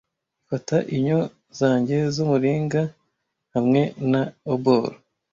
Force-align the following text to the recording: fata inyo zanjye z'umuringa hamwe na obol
fata 0.49 0.77
inyo 0.97 1.19
zanjye 1.59 1.97
z'umuringa 2.13 2.81
hamwe 3.53 3.81
na 4.11 4.21
obol 4.53 4.87